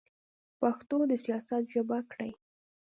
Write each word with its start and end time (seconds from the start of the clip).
پښتو 0.59 0.97
د 1.09 1.11
سیاست 1.25 1.61
ژبه 1.73 1.97
کړئ. 2.11 2.31